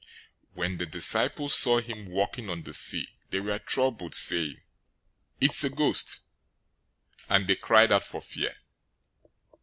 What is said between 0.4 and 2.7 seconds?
When the disciples saw him walking on